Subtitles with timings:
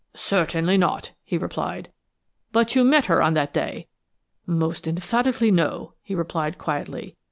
[0.15, 1.91] "Certainly not," he replied.
[2.51, 3.85] "But you met her on that day?"
[4.47, 7.17] "Most emphatically no," he replied quietly.